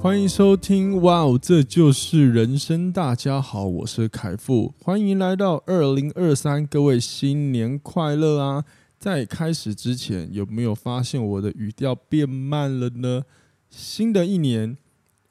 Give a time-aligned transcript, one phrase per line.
[0.00, 2.92] 欢迎收听，哇哦，这就是人生。
[2.92, 8.64] 大家好，我是凯富，欢迎来到二零二三，各位新年快乐啊！
[8.96, 13.24] 在开始之前，有没有发现我的语调变慢了呢？
[13.70, 14.78] 新的一年，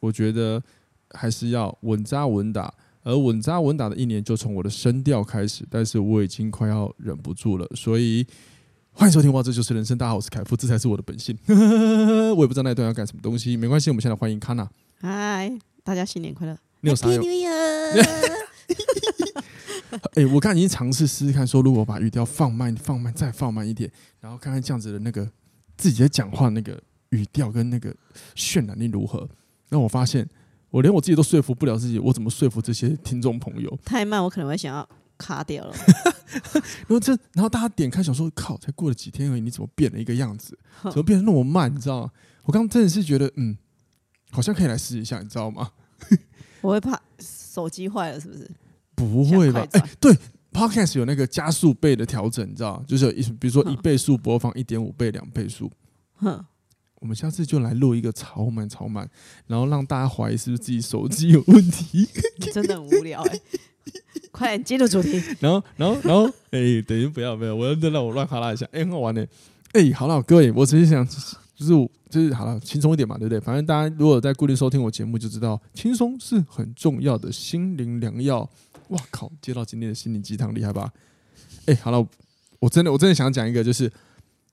[0.02, 0.62] 我觉得
[1.12, 8.28] 还是要稳扎稳打，而稳扎稳打的一年就从我的声调开始，但是我已经快要忍不住了，所以。
[9.00, 9.96] 欢迎收听哇，这就是人生。
[9.96, 11.38] 大家好，我是凯夫，这才是我的本性。
[11.48, 14.68] 我也不知道那一段要干什么东西，没关系，我们现在欢迎康娜。
[15.00, 16.58] 嗨，大家新年快乐！
[16.82, 17.24] 你有啥用？
[20.16, 25.30] 哎，我刚才已经尝试试试看，说如果把语调放慢、放慢再放慢一点，然后看看这样子的那个
[25.78, 27.96] 自己在讲话那个语调跟那个
[28.36, 29.30] 渲染力如何。
[29.70, 30.28] 那我发现，
[30.72, 33.78] 我连我自己都说服不了自己，我怎么说服这些听众朋友？
[33.86, 34.90] 太慢，我可能会想要。
[35.18, 35.76] 卡掉了，
[36.54, 40.58] 然后这，然后大家点开想说，靠，才过了几天而已，你怎么变了一个样子？
[40.84, 41.74] 怎么变得那么慢？
[41.74, 42.12] 你知道吗？
[42.44, 43.58] 我刚刚真的是觉得，嗯，
[44.32, 45.72] 好像可以来试一下，你知道吗？
[46.62, 48.50] 我会怕手机坏了，是不是？
[48.96, 49.66] 不会吧？
[49.74, 50.18] 哎，对
[50.52, 55.72] ，Podcast 有那个加速倍的调整，你知道，就是一，比如说一倍速播放，一点五倍、两倍速。
[56.16, 56.44] 哼，
[56.96, 59.08] 我们下次就来录一个超慢、超慢，
[59.46, 62.08] 然后让大家怀疑是不是自己手机有问题。
[62.52, 63.42] 真的很无聊哎、欸。
[64.38, 65.22] 快点进入主题。
[65.40, 68.68] 然后， 然后，然后，哎、等于不要，不要，我要真让我乱哈拉一下。
[68.72, 69.28] 哎、很好玩的。
[69.74, 73.40] 哎、好了，各位，我只是想，就是，就是好了，轻松一点嘛，对不对？
[73.40, 78.48] 反正大家如果在固定收听我节目，就知道轻松是很重要的心灵良药。
[78.90, 80.92] 哇靠，接到今天的心灵鸡汤，厉害吧？
[81.66, 82.08] 哎、好了，
[82.60, 83.92] 我真的，我真的想讲一个，就是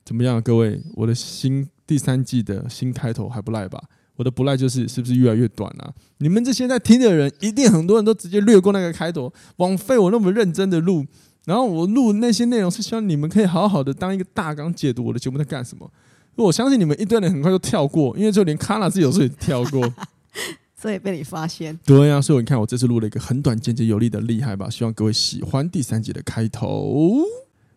[0.04, 3.80] 怎么样，各位，我的新第三季的新开头还不赖吧？
[4.16, 5.92] 我的不赖就是是不是越来越短、啊？
[6.18, 11.04] 你们这些在听的人，一定很多人都直接略过那个开头，枉费我那么认真的录。
[11.44, 15.90] 然后我录那些内容是希望你们可以好好的当一个大纲解读我的节目在干什么。
[16.36, 19.92] 我相信你们一堆人很快就跳过，因为就连卡拉自己有时候也跳过，
[20.74, 21.78] 所以被你发现。
[21.84, 24.70] 对呀、啊，所以你看我这次录了一个很短、简洁有力的厉害吧？
[24.70, 27.24] 希望各位喜欢第三集的开头。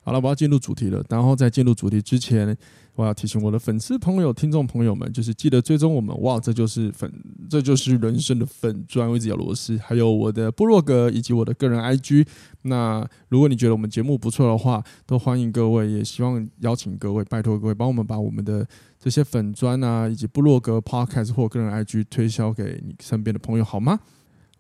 [0.08, 1.04] 好了，我要进入主题了。
[1.10, 2.58] 然后在进入主题之前。
[2.96, 6.20] 我要提醒我的粉丝朋友、听众朋友们，就是记得追踪我们。
[6.22, 7.14] 哇，这就是粉，
[7.48, 12.26] 这就是人生的粉砖，我一直咬螺丝，还有我的部落格以及我的个人 IG。
[12.64, 18.68] 那如果你觉得我们节目不错的话，都欢迎各位，也希望邀请各位，拜托各位帮我们把我们的
[19.00, 24.00] 这些粉砖啊，以及部落格、Podcast 或个人 IG 推销给你身边的朋友，好吗？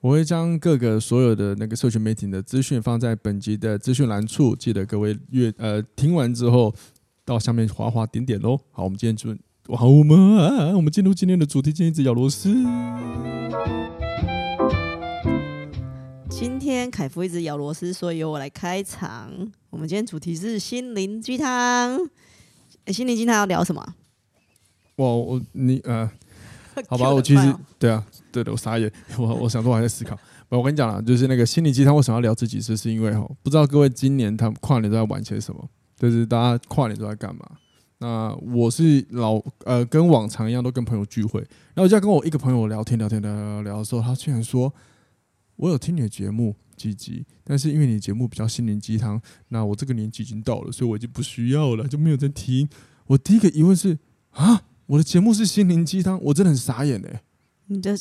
[0.07, 6.73] 我会将各个所有的那个社群媒体的资讯放在本集的资讯栏处，记得各位阅呃听完之后。
[7.25, 8.57] 到下面滑滑点点喽。
[8.71, 12.53] 好，我们今天就好，我们啊，我们进入今天的主题，今天一直咬螺丝。
[16.29, 19.29] 今天凯夫一直咬螺丝，所以由我来开场。
[19.69, 21.99] 我们今天主题是心灵鸡汤。
[22.85, 23.85] 哎，心灵鸡汤要聊什么？
[24.95, 26.09] 我我你呃，
[26.87, 30.17] 好吧，我其实对啊，对的，我傻眼， 我我想说我还在思考。
[30.49, 32.75] 我跟你讲了，就是那个心灵鸡汤，为什么要聊这几次？
[32.77, 35.69] 是因为哈，不知道各位今年他们跨年都在玩些什么。
[35.97, 37.43] 就是大家跨年都在干嘛？
[37.97, 41.39] 那我是老呃，跟往常一样，都跟朋友聚会。
[41.73, 44.71] 然后我就跟我一个朋友聊天，聊天，聊聊聊的时候，他居然说
[45.57, 52.69] ：“我有听你的节目几集，但是因为你节目比较心灵鸡汤，那我这个年纪已经到了，所以我已经不需要了，就没有在听。”
[53.07, 53.97] 我第一个疑问是：
[54.33, 56.21] 啊，我的节目是心灵鸡汤？
[56.25, 57.23] 我真的很傻眼哎！
[57.65, 57.97] 你的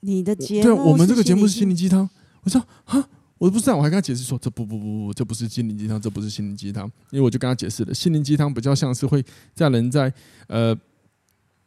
[0.00, 2.08] 你的节目对，我们这个节目是心灵鸡汤。
[2.42, 3.08] 我说啊。
[3.38, 6.90] 我不知道，我还跟他解释说，这不不不不，这不是心灵鸡汤，这不是心灵鸡汤。
[7.12, 10.12] 因为我就跟他解释了，心灵鸡汤比较像是会在人在
[10.48, 10.74] 呃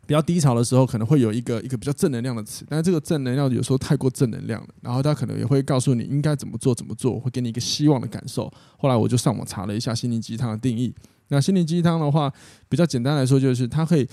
[0.05, 8.51] 比较低潮的时候，可能会有一个一个比较正能量的词，但是这个正能量有时候太过正能量了，然后他可能也会告诉你应该怎么做怎么做，会给你一个希望的感受。
[8.77, 10.93] 后来我就上网查了一下心灵鸡汤的定义，
[11.29, 12.29] 那心灵鸡汤的话，
[12.67, 14.05] 比较简单来说就是它可以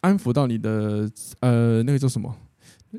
[0.00, 2.34] 安抚到你的呃那个叫什么？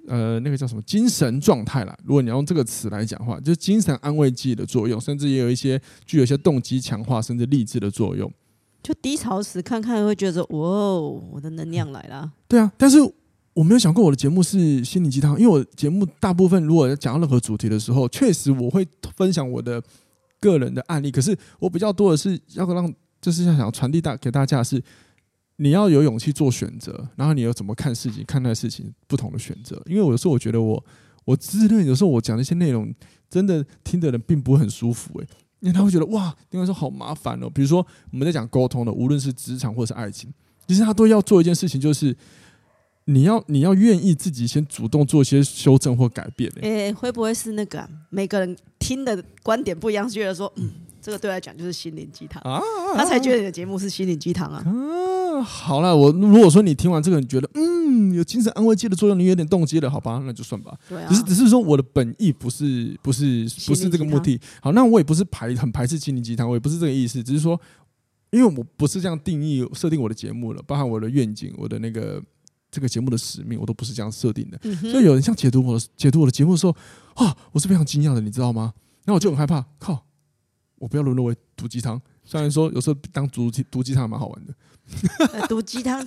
[0.08, 1.98] 呃，那个叫什么精神状态啦？
[2.04, 8.32] 如果你要用这个词来讲话，就是精神安慰剂的作用，甚至也有一些具有一些动机强化，甚至励志的作用。
[8.84, 12.22] 就低潮时看看会觉得，哇，我的能量来了。
[12.24, 12.32] 嗯。
[12.48, 12.98] 对啊，但是
[13.54, 19.82] 我没有想过我的节目是心灵鸡汤，因为我节目大部分如果要讲到任何主题的时候，确实我会分享我的
[20.40, 21.10] 个人的案例。
[21.10, 24.82] 可是我比较多的是要让，就是要想传递大给大家的是。
[25.58, 29.82] 你要有勇气做选择，然后你要怎么看事情、看待事情不同的选择。
[29.86, 30.86] 因为有时候我觉得我
[31.24, 32.94] 我自认有时候我讲那些内容
[33.30, 35.28] 真的听的人并不很舒服诶。
[35.62, 37.50] 因为他会觉得哇，另外说好麻烦哦。
[37.50, 37.80] 比如说
[38.12, 40.32] 我们在讲沟通的，无论是职场或是爱情，
[40.68, 42.16] 其实他都要做一件事情，就是
[43.06, 46.52] 你要你要愿意自己先主动做一些修正或改变。
[46.62, 50.70] 哎、会不会是那个、每个人听的观点不一样，觉得说嗯。
[51.06, 52.60] 这个对他来讲就是心灵鸡汤啊，
[52.96, 54.64] 他才觉得你的节目是心灵鸡汤啊。
[54.66, 60.76] 啊，好了，我如果说你听完这个，你觉得嗯有精神安慰剂的作用，你有点动机了，好吧，那就算吧。
[60.90, 64.42] 对啊，只是只是说我的本意不是不是不是这个目的。
[64.60, 67.60] 好，那我也不是排很排斥心灵鸡汤，我也不是这个意思，只是说，
[68.32, 72.20] 因为我不是这样定义设定我的节目了，包含我的愿景，我的那个
[72.72, 74.60] 这个节目的使命，我都不是这样设定的。
[74.64, 76.76] 嗯、所以有人像解读我的解读我的节目的时候
[77.14, 78.74] 啊，我是非常惊讶的，你知道吗？
[79.06, 80.04] 那我就很害怕，靠。
[80.86, 84.54] 我不要沦落为毒鸡汤，虽然说有时候当毒鸡毒鸡汤蛮好玩的，
[85.50, 86.06] 毒鸡汤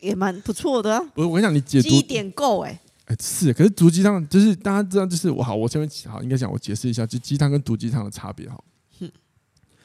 [0.00, 1.04] 也蛮不错的啊。
[1.14, 8.58] 不是，我跟你讲，你解读点够哎，哎是，可是毒鸡汤就是大家知道，就是我好，我前面好应该讲，我解释一下，就鸡汤跟毒鸡汤的差别哈。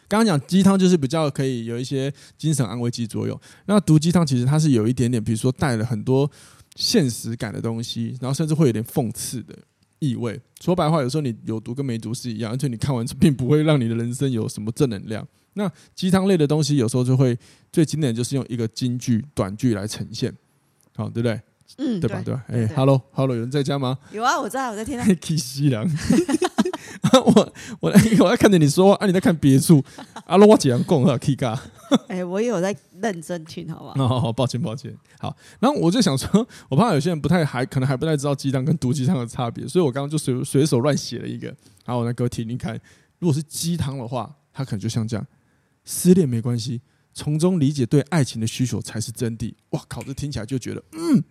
[0.07, 6.31] 刚刚讲鸡汤就是比较可以有一些精神安慰剂作用，那毒鸡汤其实它是有一点点，比如说带了很多
[6.77, 9.53] 现实感的东西，然后甚至会有点讽刺的。
[9.99, 15.25] 意味说白话，有时候你有毒跟没毒是一样，而且你看完并不会让你的人生有什么正能量。
[15.53, 17.37] 那鸡汤类的东西有时候就会
[17.71, 20.33] 最经典就是用一个金句、短句来呈现，
[20.95, 21.41] 好，对不对？
[21.77, 22.21] 嗯，对吧？
[22.23, 22.43] 对吧？
[22.47, 23.97] 哎，Hello，Hello，有人在家吗？
[24.11, 24.97] 有啊，我在，我在听。
[25.21, 25.87] K 西凉，
[27.13, 29.83] 我我我在看着你说话，啊，你在看别处。
[30.25, 31.61] 啊，那，我怎样讲啊？K 嘎。
[32.07, 34.05] 哎，我也有在认真听，好不好？
[34.05, 34.95] 哦，好，好，抱歉，抱歉。
[35.19, 41.53] 好，然后我就想说，我怕有些人不太还可能还不太知道鸡汤跟毒鸡汤的差别，所以我刚刚就随随手乱写了一个。
[41.85, 42.79] 好，我来给我听听看。
[43.17, 45.25] 如果是鸡汤的话，它可能就像这样：
[45.83, 46.81] 失恋没关系，
[47.13, 49.53] 从中理解对爱情的需求才是真谛。
[49.71, 51.23] 哇靠，这听起来就觉得，嗯，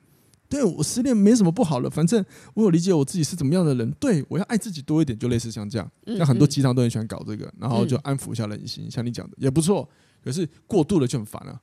[0.49, 2.25] 对我失恋没什么不好了，反正
[2.55, 5.91] 我有理解我自己是怎么样的人，对我要爱自己多一点，就类似像这样。
[6.05, 9.89] 那很多鸡汤都很喜欢搞这个，然后就安抚一下人心，像你讲的也不错。
[10.25, 11.61] 可是过度了就很烦了，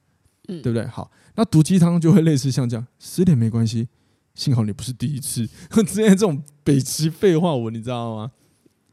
[0.48, 0.88] 嗯，对不对？
[0.88, 3.88] 好，那毒鸡汤就会类似像这样，失恋没关系，
[4.34, 5.48] 幸好你不是第一次。
[5.86, 8.32] 之前这种北齐废话文，你知道吗？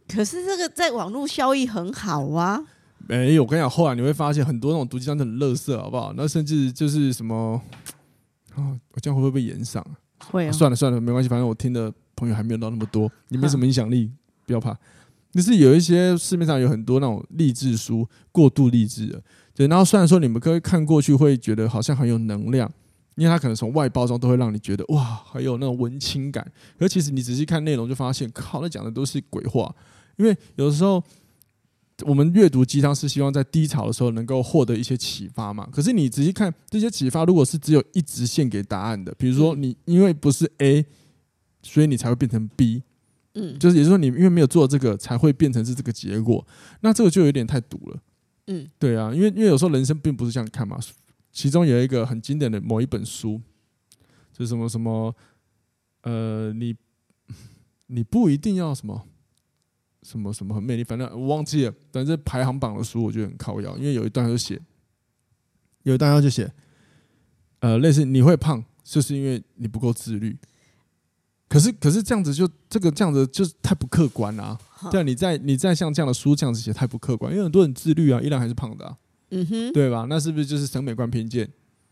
[0.08, 2.64] 可是这个在网络效益很好啊。
[3.08, 6.12] 没有，我跟你讲，后来你会发现很多那种毒鸡汤很垃圾，好不好？
[6.16, 7.60] 那甚至就是什么
[8.56, 9.84] 啊，我这样会不会被延上？
[10.30, 10.52] 会啊，啊。
[10.52, 14.10] 算了算了，没关系，反正我听的朋友还没有到那么多， 你没什么影响力，
[14.46, 14.76] 不要怕。
[15.32, 19.22] 就是有一些市面上有很多那种励志书，过度励志的。
[19.54, 22.70] 对，然后虽然说你们可以看过去会觉得好像很有能量，
[23.16, 26.46] 因为它可能从外包装都会让你觉得哇，很有那种文青感。
[26.78, 29.74] 可其实你仔细看内容就发现，靠，那讲的都是鬼话。
[30.16, 31.02] 因为有的时候
[32.04, 35.68] 我们阅读鸡汤是希望在低潮的时候能够获得一些启发嘛。
[35.70, 40.84] 可是你仔细看这些启发，如果是只有一直线给答案的，比如说你因为不是 A，
[41.62, 42.82] 所以你才会变成 B，
[43.34, 46.46] 嗯，就是也就是说你因为没有做这个才会变成是这个结果，
[46.80, 48.00] 那这个就有点太毒了。
[48.48, 50.78] 嗯，对啊，因为因为有时候人生并不是这样看嘛。
[51.30, 53.40] 其中有一个很经典的某一本书，
[54.32, 55.14] 就是什么什么，
[56.02, 56.76] 呃，你
[57.86, 59.06] 你不一定要什么
[60.02, 61.74] 什么什么很美丽，反正我忘记了。
[61.92, 64.60] 反正排行榜的书我觉得很靠腰，因为有一段就写，
[65.82, 66.52] 有一段他就写，
[67.60, 70.36] 呃，类似你会胖，就是因为你不够自律。
[71.48, 74.60] 可是可是这样子就这个这样子就太不客观了啊。
[74.90, 78.96] 对啊，你在你在像这样的书这样子写太不客观，因为很多人自律啊，依然还是胖的啊，
[79.30, 80.06] 嗯哼，对吧？
[80.08, 81.46] 那是不是就是审美观偏见？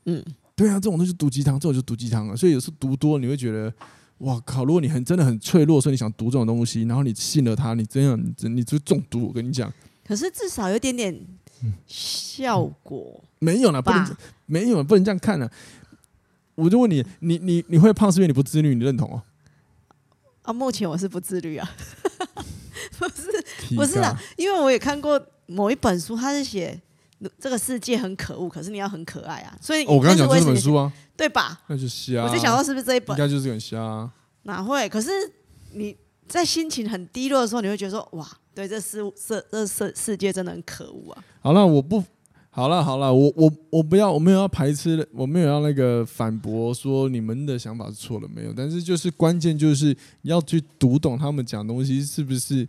[0.07, 0.25] 嗯，
[0.57, 2.35] 对啊，这种东西毒鸡汤，这种就毒鸡汤了。
[2.35, 3.73] 所以有时候读多，你会觉得，
[4.21, 4.65] 哇靠！
[4.65, 9.27] 如果你很真的很脆弱，所以你想读这种东西，然后你信了它，你这样你你就中毒。
[9.27, 9.73] 我跟你讲，
[10.07, 11.19] 可是至少有点点
[11.87, 15.51] 效果，嗯、没有啦，不能没有，不能这样看了。
[16.55, 19.23] 我就问你，你你你会胖是因为你不自律，你认同哦？
[20.43, 21.71] 啊，目前我是不自律啊。
[22.99, 26.79] 不是不是啊，因为我也看过某一本书，它是写
[27.39, 29.55] 这个世界很可恶，可是你要很可爱啊。
[29.61, 31.61] 所以我刚刚讲这本书啊，对吧？
[31.67, 32.25] 那就瞎。
[32.25, 33.17] 我在想到是不是这一本？
[33.17, 34.11] 应该就是很瞎。
[34.45, 34.89] 哪会？
[34.89, 35.11] 可是
[35.75, 35.95] 你
[36.27, 41.23] 在心情很低落的时候，你会觉得说：哇，对，这世世这世世界真的很可恶啊。
[41.41, 42.03] 好了，我不
[42.49, 48.53] 好了，好了，我我我不要，我没有要排斥，我没有要那个反驳说你们的想法是错了没有？
[48.57, 52.67] 但是就是关键就是要去读懂他们讲东西是不是。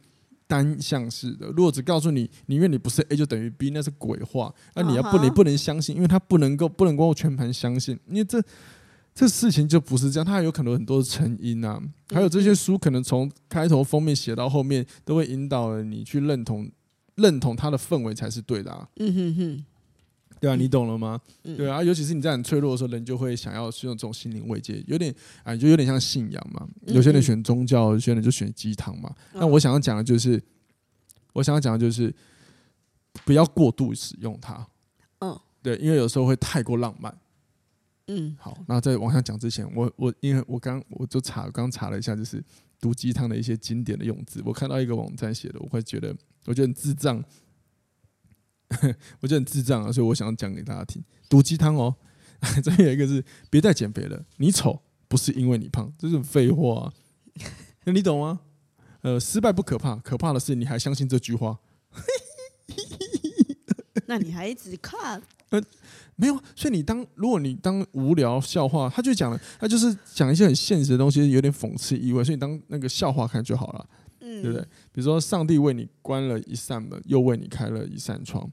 [0.51, 4.53] 单向式的，如果只告诉你，宁愿你不是 A 就等于 B，那是鬼话。
[4.75, 8.43] 那你要不，你不能相信，因为他不能够不能够全盘相信，因为这
[9.15, 11.81] 这事情就不是这样，它有可能很多的成因啊。
[12.09, 16.69] 还有这些书可能从开头封面写到后面，都会引导了你去认同
[17.15, 18.89] 认同它的氛围才是对的啊。
[18.97, 19.65] 嗯哼哼。
[20.41, 21.21] 对啊，你懂了吗？
[21.43, 26.67] 嗯、对啊，尤其是你在很脆弱的时候，人就会想要使用这种心灵慰藉，有点啊，就有点像信仰嘛。
[26.87, 29.15] 有些人选宗教，有些人就选鸡汤嘛。
[29.33, 30.41] 那我想要讲的就是，
[31.33, 32.11] 我想要讲的就是，
[33.23, 34.67] 不要过度使用它。
[35.19, 37.15] 嗯，对，因为有时候会太过浪漫。
[38.07, 42.43] 嗯，好，那在往下讲之前，我我因为我刚我就查刚查了一下，就是
[42.79, 44.41] 毒鸡汤的一些经典的用字。
[44.43, 46.13] 我看到一个网站写的，我会觉得
[46.45, 47.23] 我觉得很智障，
[49.21, 51.03] 我觉得很智障啊，所以我想讲给大家听。
[51.29, 51.93] 毒鸡汤哦，
[52.63, 56.93] 这边有一个是别再减肥了，你丑不是因为你胖，这是废话啊，
[57.91, 58.39] 你懂吗？
[59.01, 61.59] 呃，失败不可怕，可怕的是你还相信这句话。
[64.07, 65.21] 那你还一直看？
[65.49, 65.61] 呃，
[66.15, 74.61] 没有，所以你当如果你当无聊笑话，他就讲了，他就是讲一些很现实的东西，有点讽刺意味，所以你当那个笑话看就好了，嗯，对不对？
[74.91, 78.49] 比如说，上帝为你关了一扇门，又为你开了一扇窗，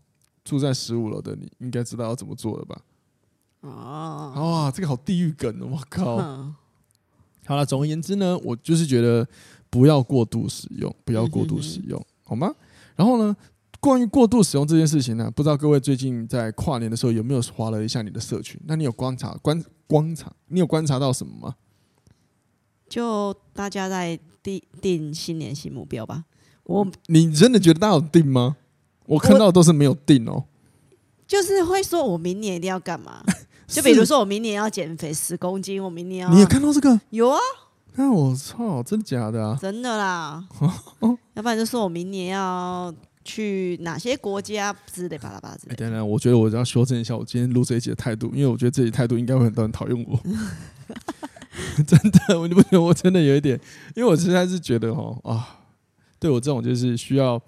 [0.49, 2.81] 住在十五楼的你应该知道要怎么做了吧？
[3.61, 6.17] 哦，哇，这个好地狱梗哦，我靠！
[7.45, 9.28] 好了，总而言之呢，我就是觉得
[9.69, 12.55] 不要过度使用，不要过度使用，好吗？
[12.97, 13.37] 然后呢？
[13.81, 18.61] 关于过度使用这件事情呢，不知道各位最近在跨年的时候有没有划了一下你的社群？
[18.67, 20.33] 那你有观察观观察？
[20.49, 21.55] 你有观察到什么吗？
[22.88, 26.25] 就大家在定定新年新目标吧。
[26.64, 28.57] 我你真的觉得大家有定吗？
[29.08, 30.44] 我看到的都是没有定哦。
[31.26, 33.24] 就是会说我明年一定要干嘛？
[33.66, 36.30] 就比如说我明年要减肥十公斤，我明年要。
[36.32, 37.00] 你也看到这个？
[37.10, 37.38] 有啊。
[37.96, 39.58] 那我操，真的假的啊？
[39.60, 40.44] 真的啦。
[41.34, 42.94] 要不然就说我明年要。
[43.24, 45.84] 去哪些国家之类巴拉巴拉之类的。
[45.84, 50.18] 等等，我觉得我要修正一下我今天录这一集的态度，因为我觉得这一态度应该会很多人讨厌我。
[51.86, 53.60] 真的，我你不觉得我真的有一点？
[53.94, 55.58] 因为我实在是觉得哈啊，
[56.18, 57.38] 对我这种就是需要，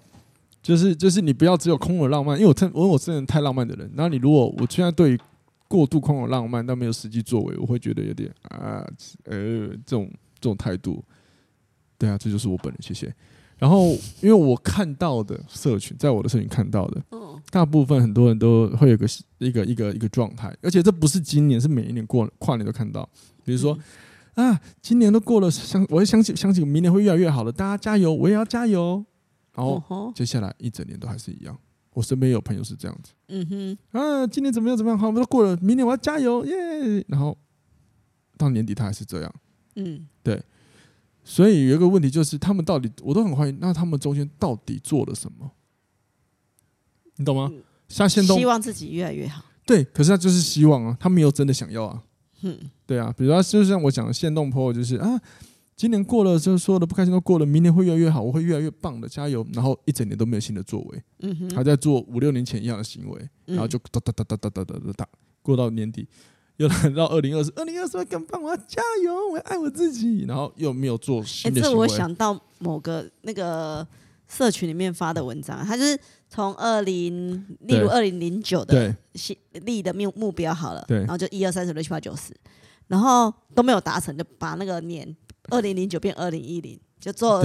[0.61, 3.91] 就是就是你不要只有空有浪漫，因为我真我我这人太浪漫的人。
[3.95, 5.19] 然后你如果我现在对于
[5.67, 8.85] 过度空有浪漫但没有实际作为，我会觉得有点啊
[9.25, 11.03] 呃这种这种态度。
[11.97, 12.81] 对啊，这就是我本人。
[12.81, 13.13] 谢谢。
[13.57, 13.89] 然后，
[14.21, 16.99] 因为我看到的社群，在我的社群看到的，
[17.51, 19.05] 大部分很多人都会有个
[19.37, 23.07] 一个一个一个状态，而且这不是今年，是每一年过跨年都看到。
[23.45, 23.77] 比如说，
[24.33, 29.05] 啊，今年都过了，相我也相信相信明年会越来越好的，大家加油，我也要加油。
[29.53, 31.57] 然后接下来一整年都还是一样。
[31.93, 37.05] 我身边有朋友是这样子，嗯哼，啊，今年怎么样怎么样，好，我们都过了，明年我要加油，耶。
[37.09, 37.37] 然后
[38.37, 39.35] 到年底他还是这样，
[39.75, 40.41] 嗯，对。
[41.23, 45.51] 所以有一个问题就是，他们到底我都很怀疑，那他们中间到底做了什么？
[47.17, 47.51] 你懂吗？
[47.89, 49.43] 像限动，希望自己越来越好。
[49.65, 52.01] 对，可是他就是希望啊，他没有真的想要啊。
[52.41, 55.21] 嗯，对啊，比如说，就像我讲的线动 po，就是啊，
[55.81, 59.43] 今年过了，就是所有的不开心都过了，明年会越来越好，我会越来越棒的，加油。
[59.51, 65.07] 然后一整年都没有新的作为，嗯哼，还在做五六年前一样的行为，然后就哒哒哒哒哒哒哒哒哒，
[65.41, 66.07] 过到年底。
[66.57, 68.39] 又来到二零二四，二零二四更棒！
[68.39, 70.25] 我要加油，我要爱我自己。
[70.27, 71.67] 然后又没有做新的行为。
[71.67, 73.87] 哎，这我想到某个那个
[74.27, 82.31] 社群里面发的文章，他就是从二零，例如二零零九的新立的目目标好了，对然后就一二三四五六七八九十，
[82.85, 85.15] 然后都没有达成，就把那个年
[85.49, 87.43] 二零零九变二零一零，就做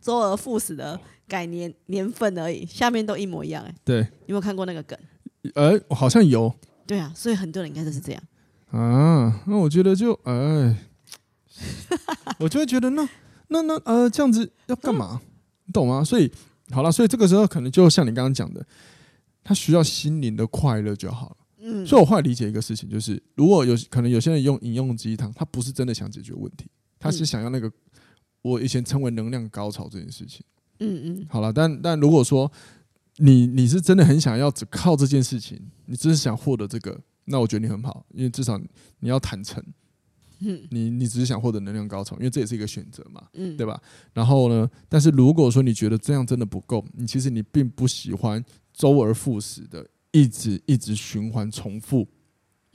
[0.00, 3.64] 周而复始的改年年份而已，下面都一模一样。
[3.64, 4.98] 哎，对，有没有看过那个梗？
[5.54, 6.54] 呃，好像有。
[6.86, 8.22] 对啊，所以很多人应该都是这样。
[8.70, 10.76] 啊，那我觉得就哎，
[12.38, 13.08] 我就会觉得那
[13.48, 15.20] 那那呃这样子要干嘛？
[15.64, 16.04] 你懂吗？
[16.04, 16.30] 所以
[16.70, 18.66] 好了，所以这个时候可能就像你刚刚讲的，
[19.42, 21.36] 他需要心灵的快乐就好了。
[21.60, 26.66] 嗯，所以我后来理解一个事情，就是如果有可能有些人用饮用鸡汤，他不是真的想解决问题，
[27.04, 27.70] 他是想要那个
[28.40, 30.42] 我以前称为能量高潮这件事情。
[30.80, 32.50] 嗯嗯，好了，但但如果说
[33.18, 36.98] 你你是真的很想要只靠这件事情，你只是想获得这个。
[37.26, 38.58] 那我觉得你很好，因为至少
[39.00, 39.62] 你要坦诚，
[40.40, 43.80] 嗯，你你只是想获得能量高潮，因为这也是一个选择嘛，嗯，对吧？
[44.14, 52.08] 然后呢，但是如果说你觉得这样真的不够，你其实你并不喜欢周而复始的一直一直循环重复，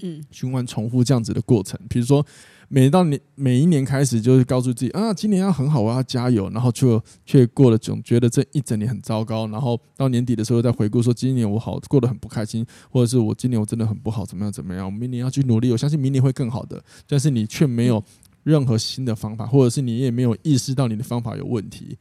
[0.04, 2.24] 嗯，循环重复这样子的过程，比如说。
[2.72, 6.48] 每到年每一年开始，就是告诉自己啊，今年要很好，我要加油。
[6.52, 9.48] 然后却却过了总觉得这一整年很糟糕。
[9.48, 14.86] 然后到年底的时候再回顾说，今年我好过得很不开心，或者是我今年我真的很不好，怎么样怎么样？
[14.86, 16.84] 我明年要去努力，我相信明年会更好的。
[17.08, 18.04] 但是你却没有
[18.44, 21.98] 任何新的方法，或者是你也没有意识到你的方法有问题。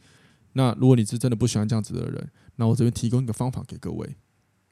[0.52, 4.06] 那如果你是真的不喜欢这样子的人，那我这边提供一个方法给各位，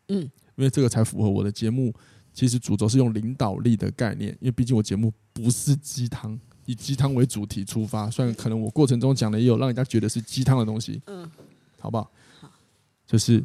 [0.09, 0.21] 嗯，
[0.57, 1.95] 因为这个才符合我的节目。
[2.37, 8.11] 其实主轴是用领导力的概念，因为毕竟我节目不是鸡汤，以鸡汤为主题出发。
[8.11, 11.27] 虽然可能我过程中讲的也有让人家觉得是鸡汤的东西，嗯，
[11.81, 12.11] 好不好？
[12.43, 12.51] 好，
[13.07, 13.43] 就是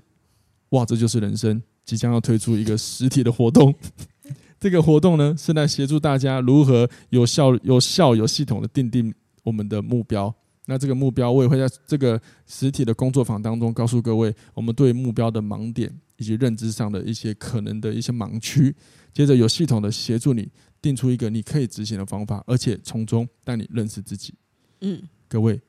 [0.71, 3.73] 哇，这就是人生即将要推出一个实体的活动。
[4.59, 10.35] 这个活动呢，是来协助大家如何有效、有效、有系统的定定我们的目标。
[10.71, 18.73] 那这个目标，我也会在这个实体的工作坊当中告诉各位，我们对目标的盲点以及认知上的一些可能的一些盲区。
[19.11, 20.49] 接着有系统的协助你
[20.81, 24.33] 定出一个你可以执行的方法，而且从中带你认识自己。
[24.79, 25.59] 嗯，各位，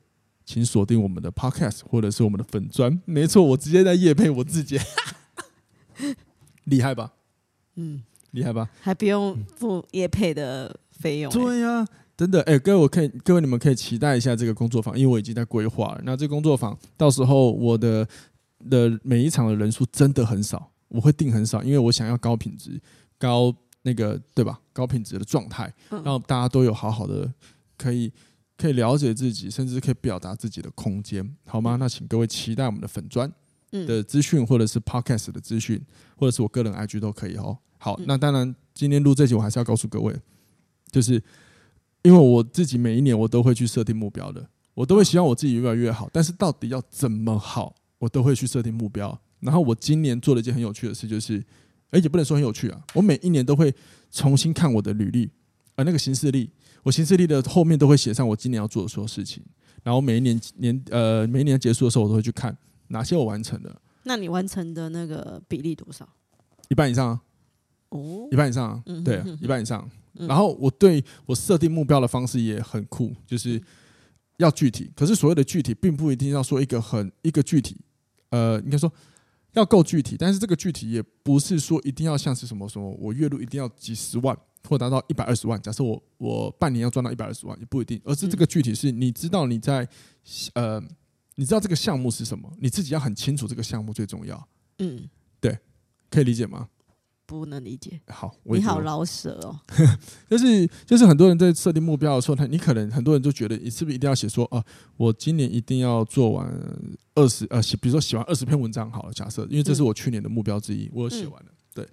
[0.45, 3.03] 请锁定我们的 Podcast 或者是我们的粉砖。
[3.05, 4.79] 没错，我直接在夜配我自己，
[6.63, 7.13] 厉害吧？
[7.75, 8.71] 嗯，厉害吧？
[8.81, 11.37] 还不用付夜配的费用、欸。
[11.37, 11.89] 对呀、啊。
[12.15, 16.01] 真的，哎、欸，各位，我可以，各位你们可以期待一下这个工作坊，因为我已经在规划了。
[16.05, 18.07] 那这个工作坊到时候我的
[18.71, 22.81] 的每一场的人数真的很少，我会定很少，因为我想要高品质、
[23.19, 24.61] 高那个对吧？
[24.73, 25.73] 高品质的状态，
[26.05, 27.33] 让大家都有好好的
[27.79, 28.13] 可以
[28.59, 31.77] 可以了解自己，甚至可以表达自己的空间，好吗？
[31.77, 33.33] 那请各位期待我们的粉砖
[33.71, 35.83] 的资讯，或者是 Podcast 的资讯，
[36.17, 37.59] 或者是我个人 IG 都可以哦。
[37.79, 40.15] 好，那当然今天录这集我还是要告诉各位，
[40.91, 41.21] 就是。
[42.03, 46.09] 因为我自己每一年我都会去设定目标的，我都会希望我自己越来越好。
[46.13, 49.17] 但是到底要怎么好，我都会去设定目标。
[49.41, 51.45] 然后我今年做了一件很有趣的事，就是，
[51.91, 53.75] 而且不能说很有趣啊，我每一年都会
[54.11, 55.31] 重新看我的履历，
[55.75, 56.51] 而那个行事历，
[56.83, 59.43] 我行事历的后面都会写上我今年要做的所有事情。
[59.83, 62.57] 然后每一年年呃每一年结束的时候，我都会去看
[62.89, 63.83] 哪些我完成了。
[64.05, 66.09] 那你完成的那个比例多少？
[66.69, 67.21] 一半以上啊。
[67.93, 69.89] 哦，一半以上啊，对，一半以上。
[70.15, 73.61] 然后我对我设定目标的方式也很酷，就是
[74.37, 74.91] 要具体。
[74.95, 77.77] 可是所谓的具体，并不一定要说一个很一个具体，
[78.31, 78.93] 呃，应该说
[79.53, 80.17] 要够具体。
[80.19, 84.37] 但是这个具体也不是说一定要像是什么什么，我月入一定要几十万
[84.69, 85.61] 或达到一百二十万。
[85.61, 88.01] 假设我我半年要赚到一百二十万，也不一定。
[88.05, 89.89] 而是这个具体是你知道你在
[90.55, 90.79] 呃，
[91.37, 94.49] 你知道这个项目是什么，你自己要很清楚这个项目最重要。
[94.79, 95.09] 嗯，
[95.41, 95.59] 对，
[96.11, 96.69] 可以理解吗？
[97.39, 98.01] 不能理解。
[98.09, 99.59] 好，你好老舍哦。
[100.29, 104.63] 就是就是很多人在设定目标的时候，他你可能很多人就觉得你是不是一定要写说啊，
[104.97, 106.47] 我今年一定要做完
[107.15, 109.13] 二十呃，写比如说写完二十篇文章好了。
[109.13, 111.53] 假设，因为这是我去年的目标之一，我写完了。
[111.75, 111.89] 对，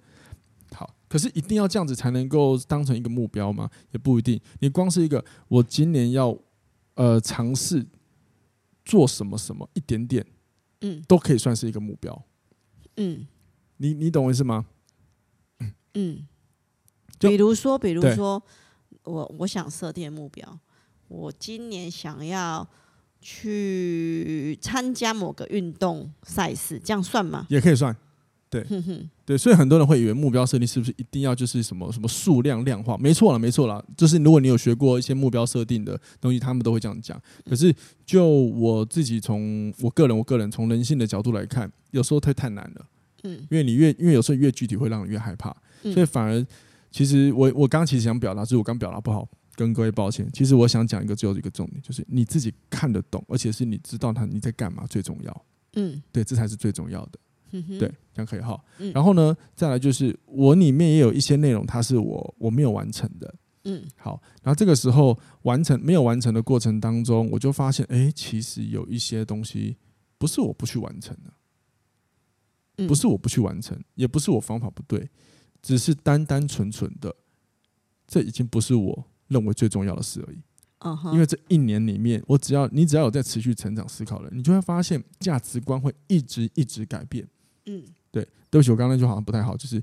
[0.72, 3.68] 好，可是一定要这样子才能够当成一个目标吗？
[3.92, 4.40] 也不一定。
[4.60, 6.36] 你光是一个我今年要
[6.94, 7.86] 呃尝试
[8.84, 10.26] 做什么什么一点点，
[10.82, 12.24] 嗯，都可以算是一个目标。
[12.96, 13.26] 嗯，
[13.78, 14.66] 你你懂我意思吗？
[15.94, 16.26] 嗯，
[17.18, 18.42] 比如说，比如说，
[19.04, 20.58] 我我想设定目标，
[21.08, 22.68] 我今年想要
[23.20, 27.46] 去参加某个运动赛事，这样算吗？
[27.50, 27.94] 也可以算，
[28.48, 28.64] 对，
[29.26, 32.96] 对，所以很多人会以为目标设定是不是一定要就是什么什么数量量化？
[32.96, 37.20] 没错了，没错了，就是如果你有学过一些目标设定的东西，他们都会这样讲。
[37.44, 37.74] 可是
[38.06, 42.86] 就我自己从我个人，我个人从人性的角度来看，有时候太太难了，
[43.22, 45.54] 嗯，因为你越因为有时候越具体会让你越害怕。
[45.82, 46.46] 所以反而，
[46.90, 50.28] 其实我我刚其实想表达，就是我刚表达不好，跟各位抱歉。
[50.32, 55.44] 其实我想讲一个最后一个重点，就是你自己看得懂，而且是你知道他你在干嘛最重要。
[55.74, 57.18] 嗯，对，这才是最重要的。
[57.52, 58.62] 嗯，对，这样可以哈。
[58.92, 63.34] 然后呢，再来就是我里面也有一些内容，它是我我没有完成的。
[63.64, 69.76] 嗯，好，然后这个时候完成没有完成的过程当中，我就发现，哎，其实有一些东西
[70.16, 71.32] 不是我不去完成的，
[72.86, 75.08] 不是我不去完成，也不是我方法不对。
[75.62, 77.14] 只是单单纯纯的，
[78.06, 80.38] 这已经不是我认为最重要的事而已。
[81.12, 87.28] 因为这一年里面，我只要你只要有在持续成长思考了，你就会发现价值观会一直一直改变。
[87.66, 89.82] 嗯，对，对不起，我刚刚那句好像不太好，就是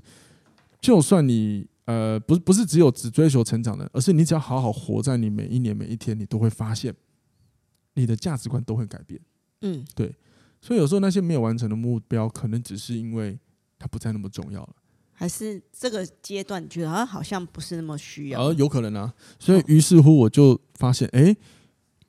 [0.80, 6.92] 就算你呃，不是不是只有只追求成长的，而是你只要好好活在你每一年每一天，你都会发现
[7.94, 9.20] 你的价值观都会改变。
[9.60, 10.12] 嗯，对，
[10.60, 13.38] 所以有时候那些没有完成的目标，可能只是因为
[13.78, 14.74] 它不再那么重要了。
[15.12, 18.40] 还是这个阶段，你觉得好像不是那么需要？
[18.40, 19.12] 呃，有可能啊。
[19.38, 21.36] 所以于是乎，我就发现，哎，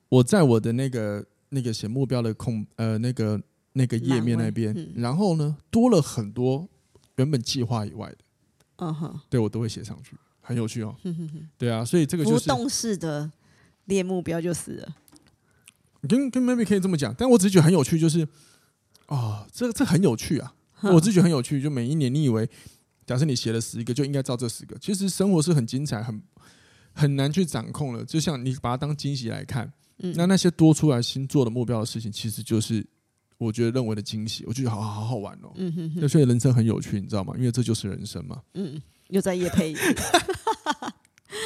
[0.10, 3.42] 我在我的那个那个写目标的空呃那个
[3.74, 6.70] 那个页面那边，嗯、然后呢，多了很多
[7.16, 8.18] 原本计划以外的，
[8.78, 10.96] 嗯哼，对我都会写上去，很有趣哦。
[11.04, 13.32] 嗯、哼哼对啊，所以这个就是不动式的
[13.86, 14.96] 列目标就是了。
[16.08, 18.22] 跟跟 maybe 可以这么讲，但我只是觉得很有趣，就是
[19.06, 22.50] 啊、哦，这这很有趣啊，嗯、我只是觉得很有趣，就每一年你以为。
[23.06, 24.78] 假设你写了十个，就应该照这十个。
[24.78, 26.22] 其实生活是很精彩，很
[26.94, 28.06] 很难去掌控了。
[28.06, 32.86] 就像你把它当惊喜来看，嗯，那那些多出来新做的目标的事情，其实就是
[33.40, 34.46] 我觉得认为的惊喜。
[34.46, 37.34] 我觉得好好好好玩哦，嗯哼哼，所以人生很有趣，你知道吗？
[37.36, 38.40] 因为这就是人生嘛。
[38.54, 39.74] 嗯，又在夜配。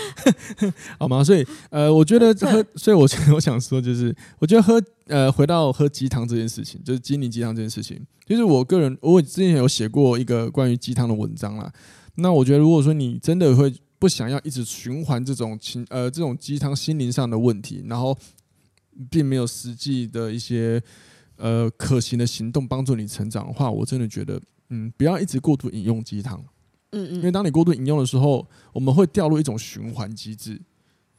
[0.99, 1.23] 好吗？
[1.23, 11.71] 所以呃， 我觉得喝，所以我我想说，就是我觉得喝呃，回到喝鸡汤这件事情，就是精灵鸡汤这件事情，就是我个人，我之前有写过一个关于鸡汤的文章啦。
[12.15, 18.15] 那我觉得，如果说你真的会不想要一直循环这种情呃这种鸡汤心灵上的问题，然后
[19.10, 20.82] 并没有实际的一些
[21.38, 26.43] 呃可行的行动帮助你成长的话，我真的觉得，嗯，不要一直过度饮用鸡汤。
[26.93, 30.62] 嗯嗯，因为当你过度饮用的时候，我们会掉入一种循环机制。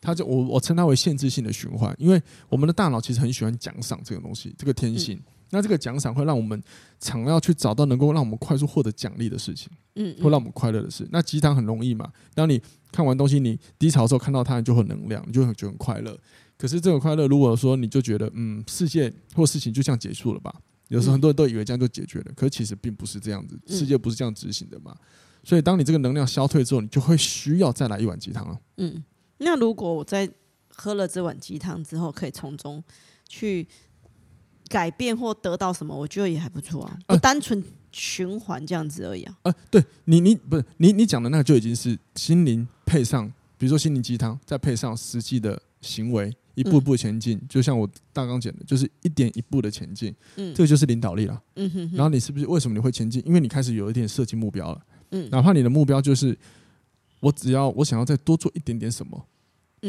[0.01, 5.17] 它就我我称它为限制性的循环，因为我们的大脑其实很喜欢奖赏这个东西，这个天性。
[5.17, 6.63] 嗯、那这个奖赏会让我们
[7.01, 11.09] 想要去找到能够让我们快速获得奖励的事情，嗯，会让我们快乐的事。
[11.11, 12.61] 那鸡汤很容易嘛，当你
[12.93, 16.15] 看完东西，你低潮的时候看到它，你就很能量，你就会觉得很快乐。
[16.59, 20.55] 可是这个快乐，如果说你就觉得嗯，世界或事情就这样结束了吧？
[20.89, 24.95] 有时候很多人都以为这样就解决了，可是其实并不是这样子，世界不是这样执行的嘛。
[25.45, 28.59] 所以当你这个能量消退之后，你就会需要再来一碗鸡汤了。
[28.79, 29.05] 嗯。
[29.39, 30.29] 那如果我在
[30.69, 32.83] 喝了这碗鸡汤之后，可以从中
[33.29, 33.67] 去
[34.69, 39.37] 改变或得到什么，我觉得也还不错啊，不单纯循环这样子而已啊。
[39.43, 43.27] 呃，对你，你不是你你讲的那个就已经是心灵配上，
[43.59, 47.37] 比如说心灵鸡汤，再配上实际的行为，一步一步前进。
[47.37, 50.15] 嗯、就像我大纲讲的，就是一点一步的前进。
[50.37, 51.43] 嗯，这个就是领导力了。
[51.57, 51.97] 嗯哼，哼。
[51.97, 53.23] 然后你是不是为什么你会前进？
[53.27, 54.81] 因为你开始有一点设计目标了。
[55.15, 56.37] 嗯，哪怕你的目标就是。
[57.21, 59.27] 我只要我想要再多做一点点什么，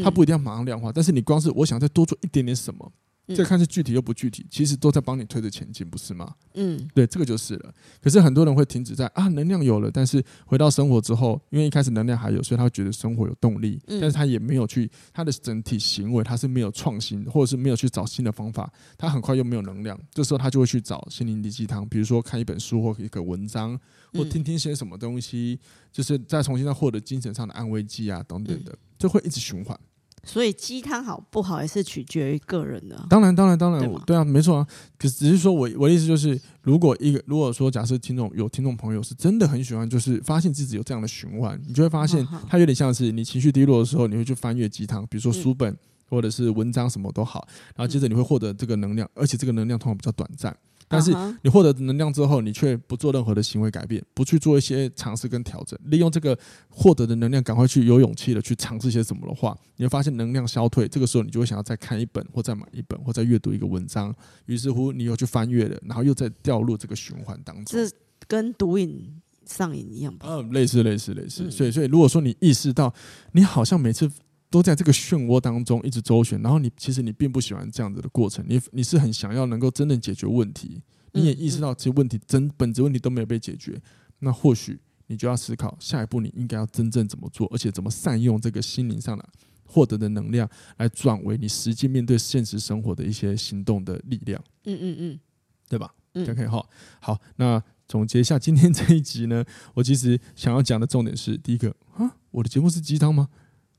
[0.01, 2.89] 它不一定要马上量化，但是你光是我想再多做一点点什么，
[3.27, 6.35] 这看似具体又不具体，其实都在帮你推着前进，不是吗？
[6.53, 7.73] 嗯，对，这个就是了。
[8.01, 23.79] 可是很多人会停止在啊，能量有了，但是回到生活之后，因为一开始能量还有，所以他会觉得生活有动力，但是他也没有去他的整体行为，他是没有创新，或者是没有去找新的方法，他很快又没有能量，这时候他就会去找心灵鸡汤，比如说看一本书或一个文章。
[24.13, 25.59] 或听听些什么东西，
[25.91, 29.77] 就是再重新再获得精神上的安慰剂啊，等等的，就会一直循环。
[30.25, 33.05] 所以鸡汤好不好，也是取决于个人的。
[33.09, 34.67] 当然，当然，当然，对啊，没错啊。
[34.97, 45.77] 可是只是说我我的意思就是，如果一个如果说假设听众有听众朋友是真的很喜欢，就是发现自己有这样的循环，你就会发现它有点像是你情绪低落的时候，你会去翻阅鸡汤，比如说书本
[46.09, 50.55] 或者是文章什么都好，然后接着你会获得这个能量，而且这个能量通常比较短暂。
[50.87, 56.37] 但是你获得能量之后，你却不做任何的行为改变，不去做一些尝试跟调整，利用这个
[56.69, 60.87] 获得的能量，赶快去有勇气的去尝试些什么的话，你会发现能量消退。
[60.87, 64.13] 这个时候，你就会想要再看一本，或再买一本，或再阅读一个文章。
[64.45, 67.65] 于是乎，你又去翻阅了，然后又再掉入这个循环当中。
[67.65, 67.91] 这
[68.27, 70.27] 跟毒瘾上瘾一样吧？
[70.29, 71.49] 嗯，类似，类似，类似。
[71.49, 72.93] 所以，所以如果说你意识到，
[73.31, 74.09] 你好像每次。
[74.55, 83.77] 都在这个漩涡当中一直周旋，然后你其实你并不喜欢这样子的过程，你你是很想要能够真正解决问题，你也意识到这些问题真本质问题都没有被解决，
[84.19, 89.27] 那或许你就要思考下一步你应该要真正怎么做，而且怎么善用这个心灵上的
[89.65, 94.41] 获得的能量来转为你实际面对现实生活的一些行动的力量。
[94.63, 95.19] 嗯嗯嗯，
[95.67, 95.93] 对吧？
[96.13, 96.69] 嗯，OK 好，
[97.01, 103.27] 好，那总结一下今天这一集呢，我其实想要讲的重点是第一个啊，我的节目是鸡汤吗？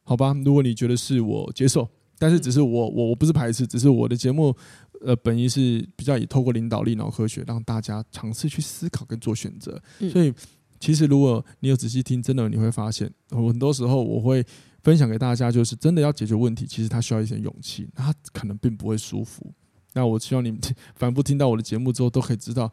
[0.09, 4.57] 好吧，如果你觉得是我接受，但是只是我我我不是排斥，只是我的节目
[5.01, 9.83] 呃本意是比较以透过领导力脑科学让大家尝试去思考跟做选择。
[9.99, 10.33] 嗯、所以
[10.79, 14.45] 其实如果你有仔细听，真的你会发现，很多时候我会
[14.85, 19.53] 分享给大家，就是真的要解决问题，其实它需要一些勇气，它可能并不会舒服。
[19.93, 20.61] 那我希望你们
[20.95, 22.71] 反复听到我的节目之后，都可以知道，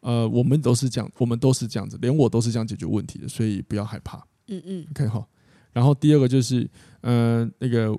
[0.00, 4.26] 呃，我们都是这样，我们都是这样子，连我都是这样解决问题的，所以不要害怕。
[4.48, 5.28] 嗯嗯，OK 好。
[5.76, 6.66] 然后第二个就是，
[7.02, 7.94] 呃，那个，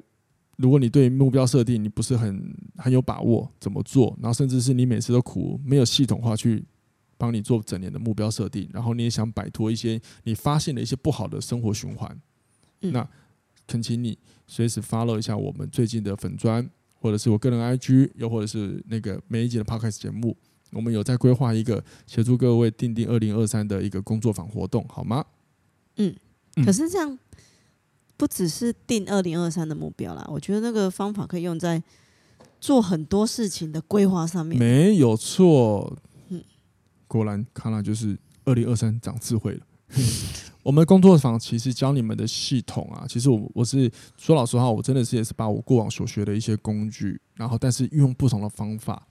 [0.55, 6.65] 如果你对目标设定你不是很很有把握怎么做，然后甚至是你每次都苦没有系统化去
[7.19, 12.19] 帮你做整年的目标设定，然后你也想摆脱一些你发现的一些不好的生活循环，
[12.81, 13.07] 嗯、那
[13.67, 20.35] 恳请你随时 follow 一下我们最近的粉砖，或者是我个人 IG，又或者是那个每一集的 Podcast 节目，
[20.71, 25.23] 我们有在规划一个协助各位定定二零二三的一个工作坊活动，好吗？
[25.97, 26.15] 嗯，
[26.65, 27.19] 可是这样。
[28.17, 31.81] 不只是定二零二三的目标啦，我觉得那个方法可以用在
[32.59, 34.57] 做很多事情的规划上面。
[34.57, 35.95] 没有错，
[36.29, 36.43] 嗯，
[37.07, 39.61] 果然看来就是二零二三长智慧了。
[40.63, 49.07] 我们工作坊其实教你们的系统啊，其实我我是说老实话，我真的是也是把我过往所学的一些工具，然后但是运用不同的方法。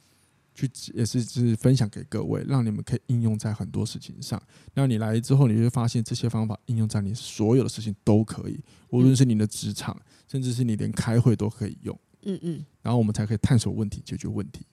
[0.57, 4.43] 去也是就是分享给各位，让你们可以应用在很多事情上。
[4.75, 8.59] 那你来之后，你会发现这些方法应用在你所有的事情都可以，
[8.91, 11.97] 无论是你的职场，甚至是你连开会都可以用。
[12.23, 12.65] 嗯嗯。
[12.83, 14.65] 然后我们才可以探索问题，解决问题。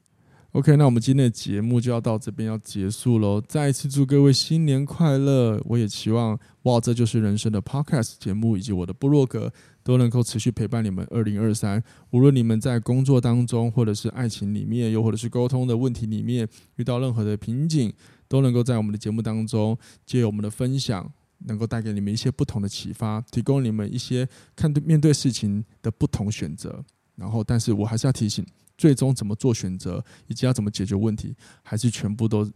[0.53, 3.41] OK，那我们今天的节目就要到这边要结束喽。
[3.41, 5.59] 再一次祝各位新年快乐！
[5.65, 9.51] 我也期望哇，这就是人生的 Podcast 节目以及我的部落格。
[9.81, 11.05] 都能够持续陪伴你们。
[11.11, 17.91] 二零二三，无论你们在工作当中，或者是爱情里面，又或者是沟通的问题里面遇到任何的瓶颈，
[18.29, 21.11] 都能够在我们的节目当中，借由我们的分享，
[21.47, 26.85] 能够带给你们一些不同的启发，提供你们一些看对面对事情的不同选择。
[27.15, 28.45] 然后，但是我还是要提醒，
[28.77, 32.51] 最终怎么做选择，以及要怎么解决问题，还是全部都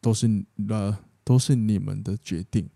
[0.00, 2.68] 都是呃都是你们的决定。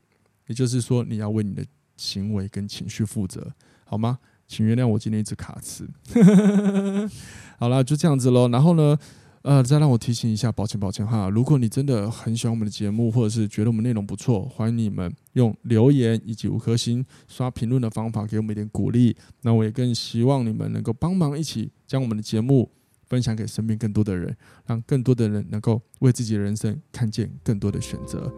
[0.49, 1.65] 也就是说，你要为你的
[1.97, 3.55] 行为跟情绪负责，
[3.85, 4.19] 好吗？
[4.49, 5.89] 请原谅我今天一直卡词。
[7.57, 8.49] 好了，就这样子喽。
[8.49, 8.99] 然后呢，
[9.43, 11.29] 呃，再让我提醒一下，抱歉抱歉哈。
[11.29, 19.17] 如果你真的很喜欢我们的节目，或者是觉得我们内容不错，欢迎你们用留言以及五颗星刷评论的方法给我们一点鼓励。
[19.43, 22.71] 那我也更希望你们能够帮忙一起将我们的节目
[23.09, 28.33] 分享给身边更多的人，让更多的人能够为自己的人生看见更多的选择。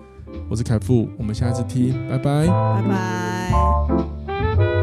[0.48, 4.73] 我是凯富，我们下一次听，拜拜，拜拜。